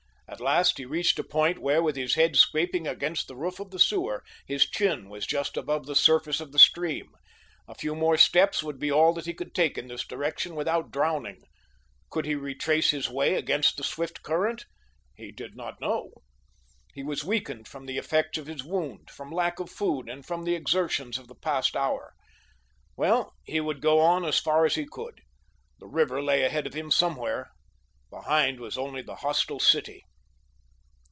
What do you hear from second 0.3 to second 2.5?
last he reached a point where, with his head